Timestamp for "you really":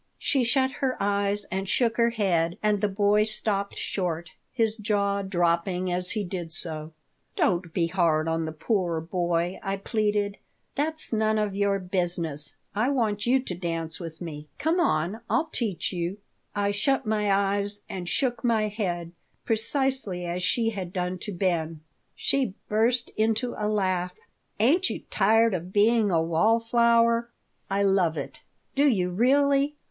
28.89-29.75